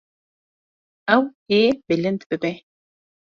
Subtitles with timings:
[1.15, 1.23] Ew
[1.59, 2.51] ê bilind bibe.